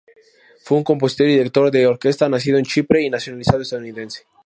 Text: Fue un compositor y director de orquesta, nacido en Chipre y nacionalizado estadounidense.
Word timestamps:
Fue 0.63 0.79
un 0.79 0.83
compositor 0.83 1.27
y 1.27 1.33
director 1.33 1.69
de 1.69 1.85
orquesta, 1.85 2.27
nacido 2.27 2.57
en 2.57 2.65
Chipre 2.65 3.03
y 3.03 3.09
nacionalizado 3.11 3.61
estadounidense. 3.61 4.23